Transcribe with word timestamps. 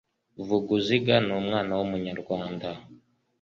vuguziga 0.47 1.15
ni 1.25 1.33
umwana 1.39 1.71
w'umunyarwanda 1.79 2.69